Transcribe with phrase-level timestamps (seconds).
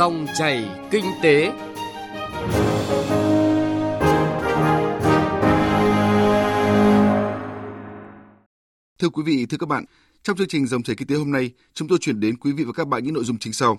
[0.00, 1.52] Dòng chảy kinh tế.
[8.98, 9.84] Thưa quý vị, thưa các bạn,
[10.22, 12.64] trong chương trình Dòng chảy kinh tế hôm nay, chúng tôi chuyển đến quý vị
[12.64, 13.78] và các bạn những nội dung chính sau.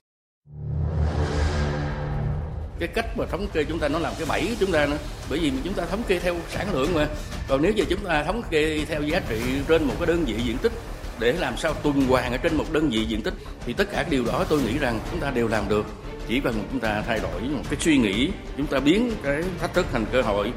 [2.79, 4.97] cái cách mà thống kê chúng ta nó làm cái bẫy chúng ta nữa
[5.29, 7.07] bởi vì chúng ta thống kê theo sản lượng mà
[7.47, 10.35] còn nếu như chúng ta thống kê theo giá trị trên một cái đơn vị
[10.45, 10.71] diện tích
[11.19, 13.33] để làm sao tuần hoàn ở trên một đơn vị diện tích
[13.65, 15.85] thì tất cả điều đó tôi nghĩ rằng chúng ta đều làm được
[16.31, 19.73] chỉ cần chúng ta thay đổi một cái suy nghĩ chúng ta biến cái thách
[19.73, 20.53] thức thành cơ hội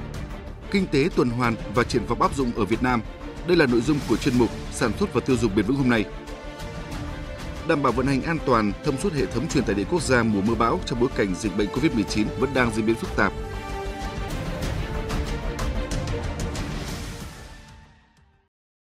[0.70, 3.02] Kinh tế tuần hoàn và triển vọng áp dụng ở Việt Nam.
[3.47, 5.88] Đây là nội dung của chuyên mục Sản xuất và tiêu dùng bền vững hôm
[5.88, 6.05] nay.
[7.69, 10.23] Đảm bảo vận hành an toàn, thông suốt hệ thống truyền tải điện quốc gia
[10.23, 13.33] mùa mưa bão trong bối cảnh dịch bệnh COVID-19 vẫn đang diễn biến phức tạp.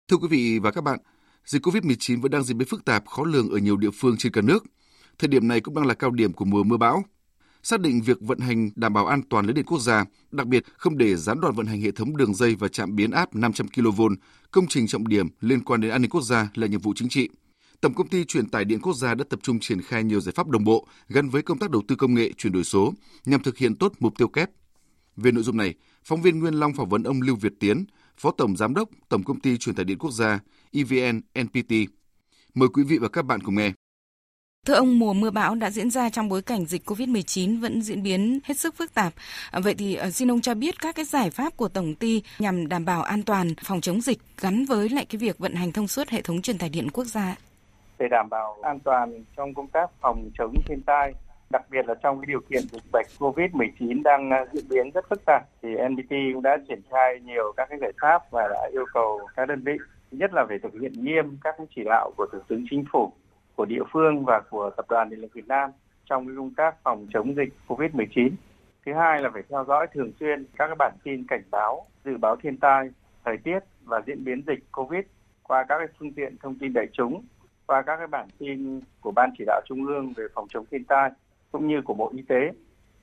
[0.09, 0.99] Thưa quý vị và các bạn,
[1.45, 4.33] dịch COVID-19 vẫn đang diễn biến phức tạp, khó lường ở nhiều địa phương trên
[4.33, 4.65] cả nước.
[5.21, 7.05] Thời điểm này cũng đang là cao điểm của mùa mưa bão.
[7.63, 10.65] Xác định việc vận hành đảm bảo an toàn lưới điện quốc gia, đặc biệt
[10.77, 13.69] không để gián đoạn vận hành hệ thống đường dây và trạm biến áp 500
[13.69, 14.03] kV,
[14.51, 17.09] công trình trọng điểm liên quan đến an ninh quốc gia là nhiệm vụ chính
[17.09, 17.29] trị.
[17.81, 20.33] Tổng công ty truyền tải điện quốc gia đã tập trung triển khai nhiều giải
[20.37, 22.93] pháp đồng bộ gắn với công tác đầu tư công nghệ chuyển đổi số
[23.25, 24.51] nhằm thực hiện tốt mục tiêu kép.
[25.17, 25.75] Về nội dung này,
[26.05, 27.85] phóng viên Nguyên Long phỏng vấn ông Lưu Việt Tiến,
[28.17, 30.41] Phó Tổng Giám đốc Tổng công ty truyền tải điện quốc gia
[30.73, 31.73] EVN NPT.
[32.55, 33.73] Mời quý vị và các bạn cùng nghe.
[34.67, 38.03] Thưa ông, mùa mưa bão đã diễn ra trong bối cảnh dịch COVID-19 vẫn diễn
[38.03, 39.13] biến hết sức phức tạp.
[39.51, 42.23] À, vậy thì à, xin ông cho biết các cái giải pháp của tổng ty
[42.39, 45.73] nhằm đảm bảo an toàn phòng chống dịch gắn với lại cái việc vận hành
[45.73, 47.37] thông suốt hệ thống truyền tải điện quốc gia.
[47.99, 51.13] để đảm bảo an toàn trong công tác phòng chống thiên tai
[51.51, 55.05] đặc biệt là trong cái điều kiện dịch bệnh Covid-19 đang à, diễn biến rất
[55.11, 58.69] phức tạp thì NPT cũng đã triển khai nhiều các cái giải pháp và đã
[58.73, 59.73] yêu cầu các đơn vị
[60.11, 63.13] nhất là phải thực hiện nghiêm các cái chỉ đạo của Thủ tướng Chính phủ,
[63.61, 65.71] của địa phương và của Tập đoàn Điện lực Việt Nam
[66.05, 68.31] trong cái công tác phòng chống dịch Covid-19.
[68.87, 72.17] Thứ hai là phải theo dõi thường xuyên các cái bản tin cảnh báo, dự
[72.17, 72.91] báo thiên tai,
[73.25, 75.05] thời tiết và diễn biến dịch Covid
[75.43, 77.25] qua các cái phương tiện thông tin đại chúng
[77.67, 80.85] qua các cái bản tin của Ban chỉ đạo Trung ương về phòng chống thiên
[80.85, 81.11] tai
[81.53, 82.53] cũng như của Bộ Y tế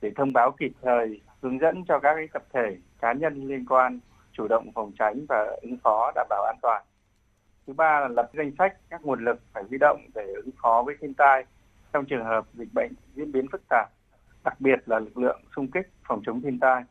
[0.00, 3.66] để thông báo kịp thời, hướng dẫn cho các cái tập thể, cá nhân liên
[3.66, 4.00] quan
[4.32, 6.82] chủ động phòng tránh và ứng phó đảm bảo an toàn.
[7.68, 10.82] Thứ ba là lập danh sách các nguồn lực phải huy động để ứng phó
[10.86, 11.44] với thiên tai
[11.92, 13.88] trong trường hợp dịch bệnh diễn biến phức tạp,
[14.44, 16.82] đặc biệt là lực lượng xung kích phòng chống thiên tai,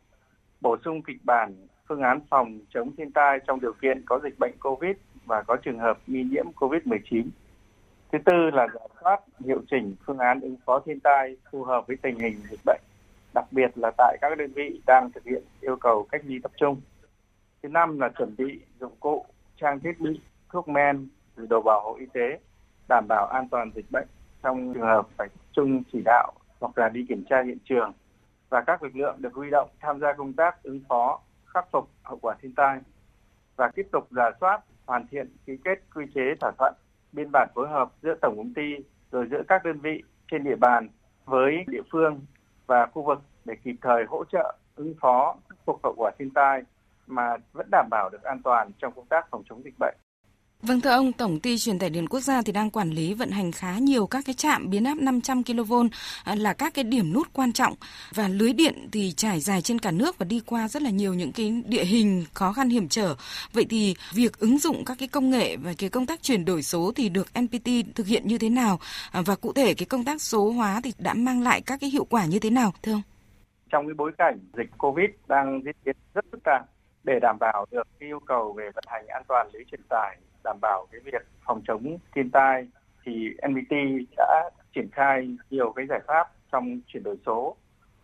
[0.61, 4.39] bổ sung kịch bản phương án phòng chống thiên tai trong điều kiện có dịch
[4.39, 4.95] bệnh COVID
[5.25, 7.23] và có trường hợp nghi nhiễm COVID-19.
[8.11, 11.87] Thứ tư là giả soát hiệu chỉnh phương án ứng phó thiên tai phù hợp
[11.87, 12.81] với tình hình dịch bệnh,
[13.33, 16.51] đặc biệt là tại các đơn vị đang thực hiện yêu cầu cách ly tập
[16.57, 16.81] trung.
[17.63, 19.25] Thứ năm là chuẩn bị dụng cụ,
[19.61, 22.39] trang thiết bị, thuốc men, rồi đồ bảo hộ y tế
[22.89, 24.07] đảm bảo an toàn dịch bệnh
[24.43, 27.91] trong trường hợp phải chung chỉ đạo hoặc là đi kiểm tra hiện trường
[28.49, 31.89] và các lực lượng được huy động tham gia công tác ứng phó khắc phục
[32.03, 32.79] hậu quả thiên tai
[33.55, 36.73] và tiếp tục giả soát hoàn thiện ký kết quy chế thỏa thuận
[37.11, 38.75] biên bản phối hợp giữa tổng công ty
[39.11, 40.89] rồi giữa các đơn vị trên địa bàn
[41.25, 42.19] với địa phương
[42.67, 46.29] và khu vực để kịp thời hỗ trợ ứng phó khắc phục hậu quả thiên
[46.29, 46.61] tai
[47.07, 49.95] mà vẫn đảm bảo được an toàn trong công tác phòng chống dịch bệnh.
[50.61, 53.31] Vâng thưa ông, Tổng ty truyền tải điện quốc gia thì đang quản lý vận
[53.31, 55.73] hành khá nhiều các cái trạm biến áp 500 kV
[56.23, 57.73] à, là các cái điểm nút quan trọng
[58.15, 61.13] và lưới điện thì trải dài trên cả nước và đi qua rất là nhiều
[61.13, 63.15] những cái địa hình khó khăn hiểm trở.
[63.53, 66.63] Vậy thì việc ứng dụng các cái công nghệ và cái công tác chuyển đổi
[66.63, 68.79] số thì được NPT thực hiện như thế nào
[69.11, 71.89] à, và cụ thể cái công tác số hóa thì đã mang lại các cái
[71.89, 73.01] hiệu quả như thế nào thưa ông?
[73.69, 76.65] Trong cái bối cảnh dịch Covid đang diễn biến rất phức tạp
[77.03, 80.17] để đảm bảo được cái yêu cầu về vận hành an toàn lưới truyền tải
[80.47, 82.67] đảm bảo cái việc phòng chống thiên tai
[83.03, 83.73] thì NVT
[84.17, 87.55] đã triển khai nhiều cái giải pháp trong chuyển đổi số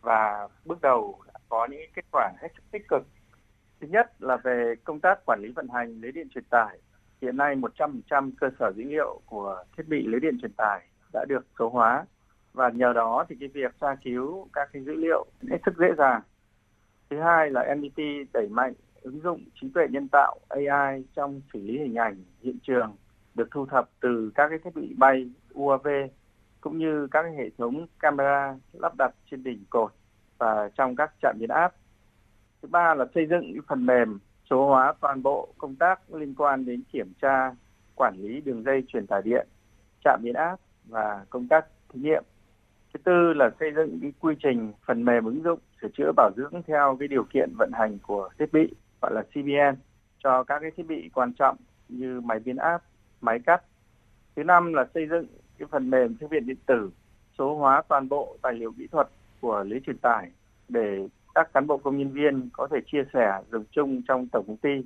[0.02, 3.08] và bước đầu đã có những kết quả hết sức tích cực.
[3.82, 6.78] Thứ nhất là về công tác quản lý vận hành lưới điện truyền tải.
[7.22, 11.26] Hiện nay 100% cơ sở dữ liệu của thiết bị lưới điện truyền tải đã
[11.30, 12.06] được số hóa
[12.54, 15.88] và nhờ đó thì cái việc tra cứu các cái dữ liệu hết sức dễ
[15.98, 16.22] dàng.
[17.10, 18.00] Thứ hai là NVT
[18.34, 18.74] đẩy mạnh
[19.04, 22.96] ứng dụng trí tuệ nhân tạo AI trong xử lý hình ảnh hiện trường
[23.36, 25.88] được thu thập từ các cái thiết bị bay UAV
[26.62, 29.92] cũng như các hệ thống camera lắp đặt trên đỉnh cột
[30.38, 31.76] và trong các trạm biến áp.
[32.62, 34.20] Thứ ba là xây dựng phần mềm
[34.50, 37.52] số hóa toàn bộ công tác liên quan đến kiểm tra,
[37.96, 39.48] quản lý đường dây truyền tải điện,
[40.04, 40.56] trạm biến áp
[40.86, 42.24] và công tác thí nghiệm.
[42.94, 46.32] Thứ tư là xây dựng cái quy trình phần mềm ứng dụng sửa chữa bảo
[46.38, 48.74] dưỡng theo cái điều kiện vận hành của thiết bị
[49.04, 49.82] gọi là CBN
[50.24, 51.58] cho các cái thiết bị quan trọng
[51.90, 52.84] như máy biến áp,
[53.22, 53.64] máy cắt.
[54.36, 55.26] Thứ năm là xây dựng
[55.58, 56.92] cái phần mềm thư viện điện tử
[57.38, 59.08] số hóa toàn bộ tài liệu kỹ thuật
[59.42, 60.32] của lưới truyền tải
[60.70, 64.46] để các cán bộ công nhân viên có thể chia sẻ dùng chung trong tổng
[64.48, 64.86] công ty.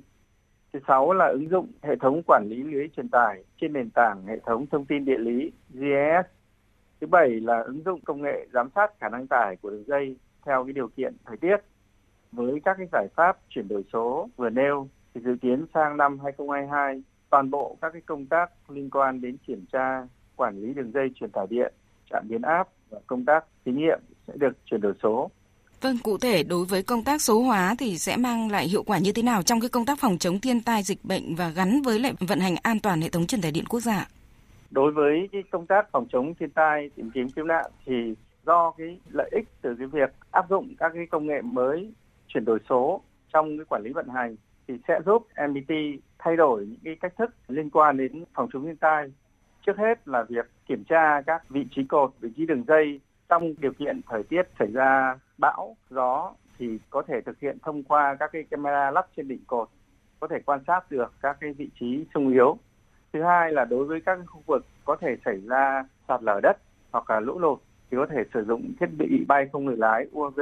[0.72, 4.26] Thứ sáu là ứng dụng hệ thống quản lý lưới truyền tải trên nền tảng
[4.26, 6.26] hệ thống thông tin địa lý GIS.
[7.00, 10.16] Thứ bảy là ứng dụng công nghệ giám sát khả năng tải của đường dây
[10.46, 11.56] theo cái điều kiện thời tiết.
[12.32, 16.18] Với các cái giải pháp chuyển đổi số vừa nêu thì dự kiến sang năm
[16.24, 20.92] 2022 toàn bộ các cái công tác liên quan đến kiểm tra quản lý đường
[20.92, 21.72] dây truyền tải điện,
[22.10, 25.30] trạm biến áp và công tác thí nghiệm sẽ được chuyển đổi số.
[25.80, 28.98] Vâng, cụ thể đối với công tác số hóa thì sẽ mang lại hiệu quả
[28.98, 31.82] như thế nào trong cái công tác phòng chống thiên tai dịch bệnh và gắn
[31.82, 34.08] với lại vận hành an toàn hệ thống truyền tải điện quốc gia?
[34.70, 38.14] Đối với cái công tác phòng chống thiên tai, tìm kiếm cứu nạn thì
[38.46, 41.92] do cái lợi ích từ cái việc áp dụng các cái công nghệ mới
[42.28, 43.00] chuyển đổi số
[43.32, 44.36] trong cái quản lý vận hành
[44.68, 45.74] thì sẽ giúp MBT
[46.18, 49.12] thay đổi những cái cách thức liên quan đến phòng chống thiên tai.
[49.66, 53.54] Trước hết là việc kiểm tra các vị trí cột, vị trí đường dây trong
[53.58, 58.16] điều kiện thời tiết xảy ra bão, gió thì có thể thực hiện thông qua
[58.20, 59.68] các cái camera lắp trên đỉnh cột
[60.20, 62.58] có thể quan sát được các cái vị trí sung yếu.
[63.12, 66.56] Thứ hai là đối với các khu vực có thể xảy ra sạt lở đất
[66.92, 67.58] hoặc là lũ lụt
[67.90, 70.40] thì có thể sử dụng thiết bị bay không người lái UAV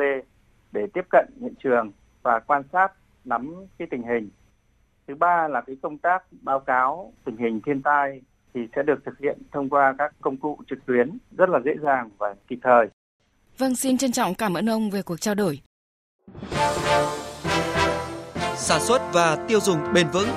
[0.77, 1.93] để tiếp cận hiện trường
[2.23, 2.89] và quan sát
[3.25, 4.31] nắm cái tình hình.
[5.09, 8.21] Thứ ba là cái công tác báo cáo tình hình thiên tai
[8.55, 11.73] thì sẽ được thực hiện thông qua các công cụ trực tuyến rất là dễ
[11.83, 12.87] dàng và kịp thời.
[13.59, 15.61] Vâng, xin trân trọng cảm ơn ông về cuộc trao đổi.
[18.57, 20.29] Sản xuất và tiêu dùng bền vững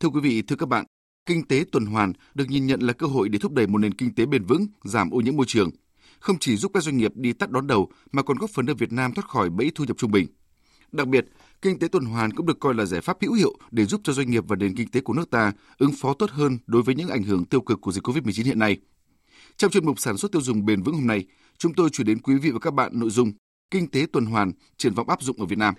[0.00, 0.84] Thưa quý vị, thưa các bạn,
[1.26, 3.94] kinh tế tuần hoàn được nhìn nhận là cơ hội để thúc đẩy một nền
[3.94, 5.70] kinh tế bền vững, giảm ô nhiễm môi trường.
[6.20, 8.74] Không chỉ giúp các doanh nghiệp đi tắt đón đầu mà còn góp phần đưa
[8.74, 10.26] Việt Nam thoát khỏi bẫy thu nhập trung bình.
[10.92, 11.26] Đặc biệt,
[11.62, 14.12] kinh tế tuần hoàn cũng được coi là giải pháp hữu hiệu để giúp cho
[14.12, 16.94] doanh nghiệp và nền kinh tế của nước ta ứng phó tốt hơn đối với
[16.94, 18.76] những ảnh hưởng tiêu cực của dịch COVID-19 hiện nay.
[19.56, 21.26] Trong chuyên mục sản xuất tiêu dùng bền vững hôm nay,
[21.58, 23.32] chúng tôi chuyển đến quý vị và các bạn nội dung
[23.72, 25.74] Kinh tế tuần hoàn, triển vọng áp dụng ở Việt Nam.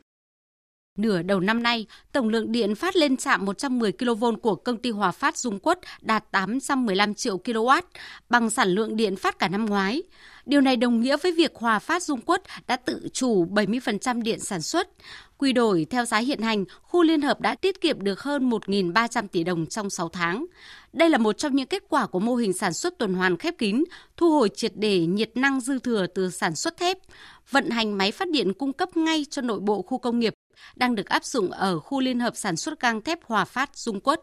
[0.98, 4.90] Nửa đầu năm nay, tổng lượng điện phát lên trạm 110 kV của công ty
[4.90, 7.82] Hòa Phát Dung Quất đạt 815 triệu kW,
[8.30, 10.04] bằng sản lượng điện phát cả năm ngoái.
[10.46, 14.40] Điều này đồng nghĩa với việc Hòa Phát Dung Quất đã tự chủ 70% điện
[14.40, 14.90] sản xuất.
[15.38, 19.28] Quy đổi theo giá hiện hành, khu liên hợp đã tiết kiệm được hơn 1.300
[19.28, 20.46] tỷ đồng trong 6 tháng.
[20.94, 23.58] Đây là một trong những kết quả của mô hình sản xuất tuần hoàn khép
[23.58, 23.84] kín,
[24.18, 26.98] thu hồi triệt để nhiệt năng dư thừa từ sản xuất thép,
[27.52, 30.34] vận hành máy phát điện cung cấp ngay cho nội bộ khu công nghiệp
[30.76, 34.00] đang được áp dụng ở khu liên hợp sản xuất gang thép Hòa Phát Dung
[34.00, 34.22] Quất.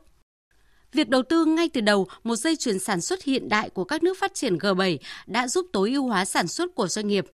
[0.92, 4.02] Việc đầu tư ngay từ đầu một dây chuyền sản xuất hiện đại của các
[4.02, 7.26] nước phát triển G7 đã giúp tối ưu hóa sản xuất của doanh nghiệp.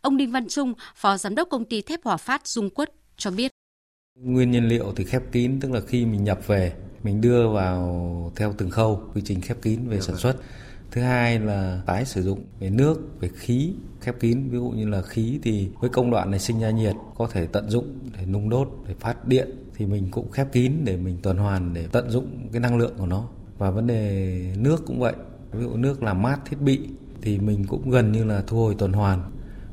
[0.00, 3.30] Ông Đinh Văn Trung, Phó Giám đốc Công ty Thép Hòa Phát Dung Quất cho
[3.30, 3.50] biết.
[4.18, 8.32] Nguyên nhiên liệu thì khép kín, tức là khi mình nhập về, mình đưa vào
[8.36, 10.36] theo từng khâu, quy trình khép kín về sản xuất.
[10.90, 14.48] Thứ hai là tái sử dụng về nước, về khí khép kín.
[14.50, 17.46] Ví dụ như là khí thì với công đoạn này sinh ra nhiệt có thể
[17.46, 21.18] tận dụng để nung đốt, để phát điện thì mình cũng khép kín để mình
[21.22, 23.28] tuần hoàn để tận dụng cái năng lượng của nó.
[23.58, 25.14] Và vấn đề nước cũng vậy.
[25.52, 26.80] Ví dụ nước làm mát thiết bị
[27.22, 29.30] thì mình cũng gần như là thu hồi tuần hoàn.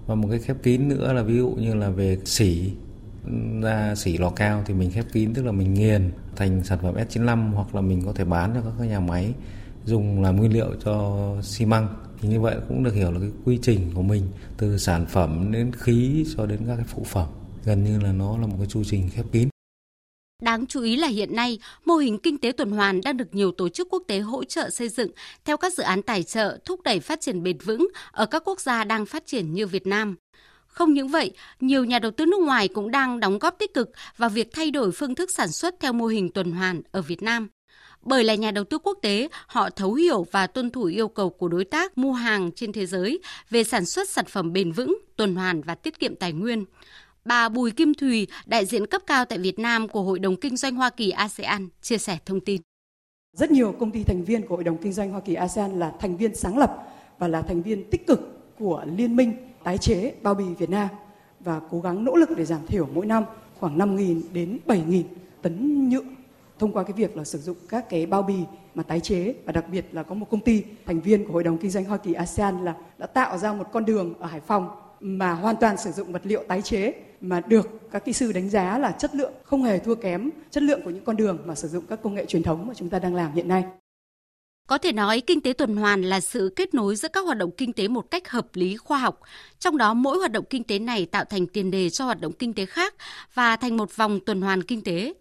[0.07, 2.71] Và một cái khép kín nữa là ví dụ như là về xỉ
[3.61, 6.95] ra xỉ lò cao thì mình khép kín tức là mình nghiền thành sản phẩm
[6.95, 9.33] S95 hoặc là mình có thể bán cho các nhà máy
[9.87, 11.87] dùng làm nguyên liệu cho xi măng
[12.21, 14.23] thì như vậy cũng được hiểu là cái quy trình của mình
[14.57, 17.27] từ sản phẩm đến khí cho đến các cái phụ phẩm
[17.65, 19.49] gần như là nó là một cái chu trình khép kín
[20.41, 23.51] Đáng chú ý là hiện nay, mô hình kinh tế tuần hoàn đang được nhiều
[23.51, 25.11] tổ chức quốc tế hỗ trợ xây dựng
[25.45, 28.61] theo các dự án tài trợ thúc đẩy phát triển bền vững ở các quốc
[28.61, 30.15] gia đang phát triển như Việt Nam.
[30.67, 33.89] Không những vậy, nhiều nhà đầu tư nước ngoài cũng đang đóng góp tích cực
[34.17, 37.23] vào việc thay đổi phương thức sản xuất theo mô hình tuần hoàn ở Việt
[37.23, 37.47] Nam.
[38.01, 41.29] Bởi là nhà đầu tư quốc tế, họ thấu hiểu và tuân thủ yêu cầu
[41.29, 44.97] của đối tác mua hàng trên thế giới về sản xuất sản phẩm bền vững,
[45.15, 46.65] tuần hoàn và tiết kiệm tài nguyên.
[47.25, 50.57] Bà Bùi Kim Thùy, đại diện cấp cao tại Việt Nam của Hội đồng Kinh
[50.57, 52.61] doanh Hoa Kỳ ASEAN, chia sẻ thông tin.
[53.37, 55.93] Rất nhiều công ty thành viên của Hội đồng Kinh doanh Hoa Kỳ ASEAN là
[55.99, 56.83] thành viên sáng lập
[57.17, 58.19] và là thành viên tích cực
[58.59, 60.87] của Liên minh tái chế bao bì Việt Nam
[61.39, 63.23] và cố gắng nỗ lực để giảm thiểu mỗi năm
[63.59, 65.03] khoảng 5.000 đến 7.000
[65.41, 66.03] tấn nhựa
[66.59, 68.35] thông qua cái việc là sử dụng các cái bao bì
[68.75, 71.43] mà tái chế và đặc biệt là có một công ty thành viên của Hội
[71.43, 74.39] đồng Kinh doanh Hoa Kỳ ASEAN là đã tạo ra một con đường ở Hải
[74.39, 78.31] Phòng mà hoàn toàn sử dụng vật liệu tái chế mà được các kỹ sư
[78.31, 81.37] đánh giá là chất lượng không hề thua kém chất lượng của những con đường
[81.45, 83.63] mà sử dụng các công nghệ truyền thống mà chúng ta đang làm hiện nay.
[84.67, 87.51] Có thể nói kinh tế tuần hoàn là sự kết nối giữa các hoạt động
[87.57, 89.19] kinh tế một cách hợp lý khoa học,
[89.59, 92.33] trong đó mỗi hoạt động kinh tế này tạo thành tiền đề cho hoạt động
[92.33, 92.95] kinh tế khác
[93.33, 95.13] và thành một vòng tuần hoàn kinh tế.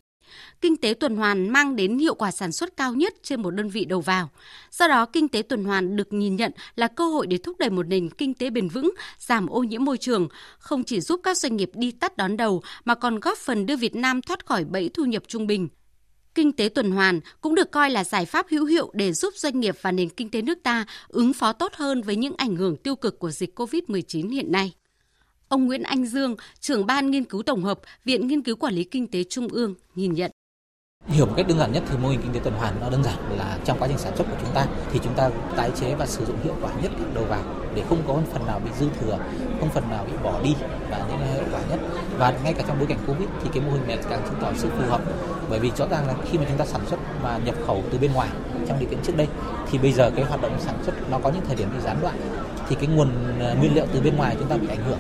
[0.61, 3.69] Kinh tế tuần hoàn mang đến hiệu quả sản xuất cao nhất trên một đơn
[3.69, 4.31] vị đầu vào.
[4.71, 7.71] Do đó, kinh tế tuần hoàn được nhìn nhận là cơ hội để thúc đẩy
[7.71, 10.29] một nền kinh tế bền vững, giảm ô nhiễm môi trường,
[10.59, 13.77] không chỉ giúp các doanh nghiệp đi tắt đón đầu mà còn góp phần đưa
[13.77, 15.69] Việt Nam thoát khỏi bẫy thu nhập trung bình.
[16.35, 19.61] Kinh tế tuần hoàn cũng được coi là giải pháp hữu hiệu để giúp doanh
[19.61, 22.77] nghiệp và nền kinh tế nước ta ứng phó tốt hơn với những ảnh hưởng
[22.77, 24.73] tiêu cực của dịch COVID-19 hiện nay.
[25.49, 28.85] Ông Nguyễn Anh Dương, trưởng ban nghiên cứu tổng hợp, Viện Nghiên cứu Quản lý
[28.85, 30.31] Kinh tế Trung ương nhìn nhận.
[31.07, 33.05] Hiểu một cách đơn giản nhất thì mô hình kinh tế tuần hoàn nó đơn
[33.05, 35.95] giản là trong quá trình sản xuất của chúng ta thì chúng ta tái chế
[35.95, 37.43] và sử dụng hiệu quả nhất các đầu vào
[37.75, 39.19] để không có phần nào bị dư thừa,
[39.61, 40.55] không phần nào bị bỏ đi
[40.91, 41.81] và những hiệu quả nhất.
[42.19, 44.53] Và ngay cả trong bối cảnh Covid thì cái mô hình này càng chứng tỏ
[44.57, 45.01] sự phù hợp
[45.51, 47.99] bởi vì rõ ràng là khi mà chúng ta sản xuất và nhập khẩu từ
[47.99, 48.29] bên ngoài
[48.69, 49.29] trong điều kiện trước đây
[49.71, 51.97] thì bây giờ cái hoạt động sản xuất nó có những thời điểm bị gián
[52.03, 52.15] đoạn
[52.69, 53.09] thì cái nguồn
[53.41, 54.99] ờ, nguyên liệu từ bên ngoài chúng ta bị ảnh hưởng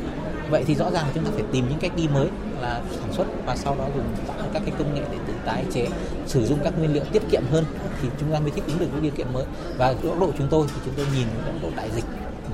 [0.50, 2.28] vậy thì rõ ràng là chúng ta phải tìm những cách đi mới
[2.60, 4.04] là sản xuất và sau đó dùng
[4.52, 5.88] các cái công nghệ để tự tái chế,
[6.26, 7.64] sử dụng các nguyên liệu tiết kiệm hơn
[8.02, 9.44] thì chúng ta mới thích ứng được với điều kiện mới
[9.78, 12.04] và góc độ chúng tôi thì chúng tôi nhìn góc độ đại dịch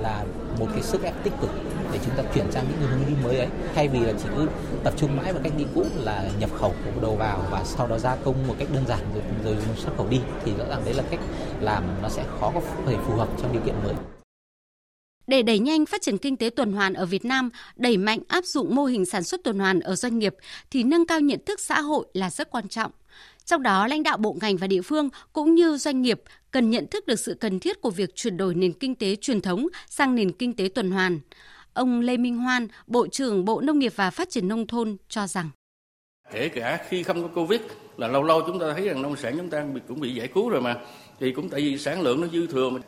[0.03, 0.25] là
[0.59, 1.51] một cái sức ép tích cực
[1.93, 4.49] để chúng ta chuyển sang những hướng đi mới ấy thay vì là chỉ cứ
[4.85, 7.87] tập trung mãi vào cách đi cũ là nhập khẩu của đầu vào và sau
[7.87, 10.83] đó gia công một cách đơn giản rồi rồi xuất khẩu đi, thì rõ ràng
[10.85, 11.21] đấy là cách
[11.61, 13.95] làm nó sẽ khó có thể phù hợp trong điều kiện mới.
[15.27, 18.45] Để đẩy nhanh phát triển kinh tế tuần hoàn ở Việt Nam, đẩy mạnh áp
[18.45, 20.35] dụng mô hình sản xuất tuần hoàn ở doanh nghiệp
[20.71, 22.93] thì nâng cao nhận thức xã hội là rất quan trọng.
[23.45, 26.87] Trong đó, lãnh đạo bộ ngành và địa phương cũng như doanh nghiệp cần nhận
[26.87, 30.15] thức được sự cần thiết của việc chuyển đổi nền kinh tế truyền thống sang
[30.15, 31.21] nền kinh tế tuần hoàn.
[31.73, 35.27] Ông Lê Minh Hoan, Bộ trưởng Bộ Nông nghiệp và Phát triển Nông thôn cho
[35.27, 35.51] rằng
[36.33, 37.61] Kể cả khi không có Covid
[37.97, 40.49] là lâu lâu chúng ta thấy rằng nông sản chúng ta cũng bị giải cứu
[40.49, 40.77] rồi mà.
[41.21, 42.81] Thì cũng tại vì sản lượng nó dư thừa mà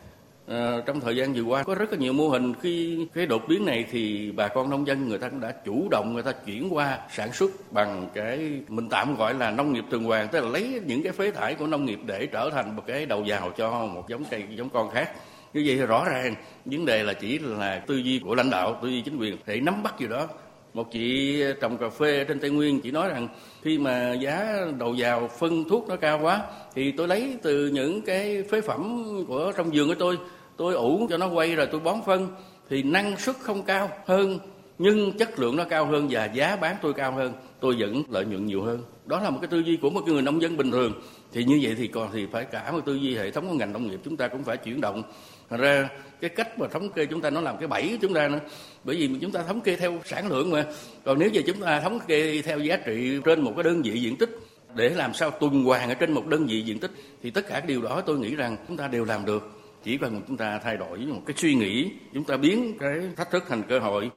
[0.46, 2.54] À, trong thời gian vừa qua có rất là nhiều mô hình.
[2.60, 5.88] Khi cái đột biến này thì bà con nông dân người ta cũng đã chủ
[5.90, 9.84] động người ta chuyển qua sản xuất bằng cái mình tạm gọi là nông nghiệp
[9.90, 12.76] tuần hoàn tức là lấy những cái phế thải của nông nghiệp để trở thành
[12.76, 15.10] một cái đầu vào cho một giống cây giống con khác.
[15.54, 16.34] Như vậy thì rõ ràng
[16.64, 19.60] vấn đề là chỉ là tư duy của lãnh đạo tư duy chính quyền để
[19.60, 20.26] nắm bắt gì đó
[20.74, 23.28] một chị trồng cà phê ở trên tây nguyên chị nói rằng,
[23.62, 26.42] khi mà giá đầu vào phân thuốc nó cao quá,
[26.74, 30.18] thì tôi lấy từ những cái phế phẩm của trong vườn của tôi
[30.56, 32.28] tôi ủ cho nó quay rồi tôi bón phân,
[32.70, 34.38] thì năng suất không cao hơn,
[34.78, 38.24] nhưng chất lượng nó cao hơn và giá bán tôi cao hơn, tôi vẫn lợi
[38.24, 38.82] nhuận nhiều hơn.
[39.06, 40.92] Đó là một cái tư duy của một người nông dân bình thường.
[41.32, 43.72] Thì như vậy thì còn thì phải cả một tư duy hệ thống của ngành
[43.72, 45.02] nông nghiệp chúng ta cũng phải chuyển động.
[45.50, 45.88] Thành ra,
[46.20, 48.40] cái cách mà thống kê chúng ta nó làm cái bẫy chúng ta nữa.
[48.84, 50.64] Bởi vì chúng ta thống kê theo sản lượng mà.
[51.04, 54.00] Còn nếu như chúng ta thống kê theo giá trị trên một cái đơn vị
[54.00, 54.30] diện tích,
[54.74, 56.90] để làm sao tuần hoàn ở trên một đơn vị diện tích,
[57.22, 59.50] thì tất cả điều đó tôi nghĩ rằng chúng ta đều làm được.
[59.84, 63.30] Chỉ cần chúng ta thay đổi một cái suy nghĩ, chúng ta biến cái thách
[63.30, 64.10] thức thành cơ hội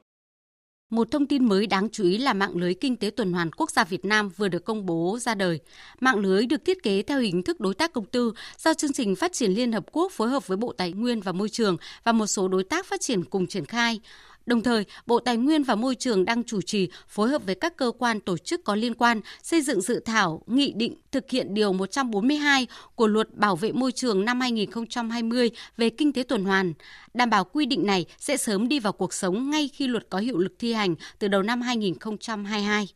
[0.90, 3.70] một thông tin mới đáng chú ý là mạng lưới kinh tế tuần hoàn quốc
[3.70, 5.60] gia Việt Nam vừa được công bố ra đời.
[6.00, 9.16] Mạng lưới được thiết kế theo hình thức đối tác công tư do chương trình
[9.16, 12.12] phát triển Liên Hợp Quốc phối hợp với Bộ Tài nguyên và Môi trường và
[12.12, 14.00] một số đối tác phát triển cùng triển khai.
[14.48, 17.76] Đồng thời, Bộ Tài nguyên và Môi trường đang chủ trì phối hợp với các
[17.76, 21.54] cơ quan tổ chức có liên quan xây dựng dự thảo nghị định thực hiện
[21.54, 26.72] điều 142 của Luật Bảo vệ môi trường năm 2020 về kinh tế tuần hoàn,
[27.14, 30.18] đảm bảo quy định này sẽ sớm đi vào cuộc sống ngay khi luật có
[30.18, 32.88] hiệu lực thi hành từ đầu năm 2022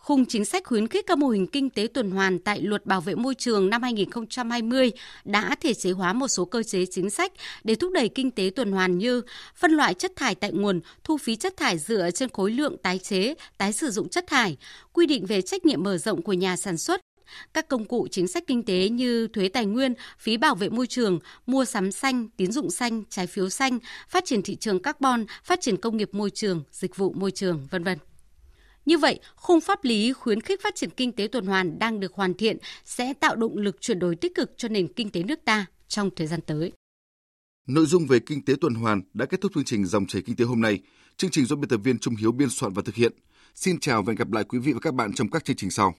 [0.00, 3.00] khung chính sách khuyến khích các mô hình kinh tế tuần hoàn tại Luật Bảo
[3.00, 4.92] vệ môi trường năm 2020
[5.24, 7.32] đã thể chế hóa một số cơ chế chính sách
[7.64, 9.22] để thúc đẩy kinh tế tuần hoàn như
[9.56, 12.98] phân loại chất thải tại nguồn, thu phí chất thải dựa trên khối lượng tái
[12.98, 14.56] chế, tái sử dụng chất thải,
[14.92, 17.00] quy định về trách nhiệm mở rộng của nhà sản xuất,
[17.54, 20.86] các công cụ chính sách kinh tế như thuế tài nguyên, phí bảo vệ môi
[20.86, 23.78] trường, mua sắm xanh, tín dụng xanh, trái phiếu xanh,
[24.08, 27.68] phát triển thị trường carbon, phát triển công nghiệp môi trường, dịch vụ môi trường,
[27.70, 27.98] vân vân.
[28.86, 32.14] Như vậy, khung pháp lý khuyến khích phát triển kinh tế tuần hoàn đang được
[32.14, 35.38] hoàn thiện sẽ tạo động lực chuyển đổi tích cực cho nền kinh tế nước
[35.44, 36.72] ta trong thời gian tới.
[37.66, 40.36] Nội dung về kinh tế tuần hoàn đã kết thúc chương trình dòng chảy kinh
[40.36, 40.80] tế hôm nay.
[41.16, 43.12] Chương trình do biên tập viên Trung Hiếu biên soạn và thực hiện.
[43.54, 45.70] Xin chào và hẹn gặp lại quý vị và các bạn trong các chương trình
[45.70, 45.94] sau.